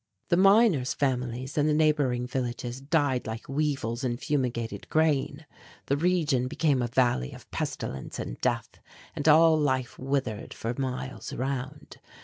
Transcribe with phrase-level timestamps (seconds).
[0.29, 5.45] The miners' families in the neighbouring villages died like weevils in fumigated grain.
[5.85, 8.79] The region became a valley of pestilence and death,
[9.15, 11.97] and all life withered for miles around.